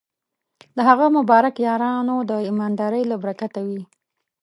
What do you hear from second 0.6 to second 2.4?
د هغه مبارک یارانو د